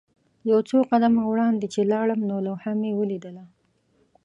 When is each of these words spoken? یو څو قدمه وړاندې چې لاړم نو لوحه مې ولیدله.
یو 0.49 0.59
څو 0.69 0.77
قدمه 0.91 1.21
وړاندې 1.31 1.65
چې 1.73 1.81
لاړم 1.91 2.21
نو 2.29 2.37
لوحه 2.47 2.71
مې 2.79 2.91
ولیدله. 2.99 3.43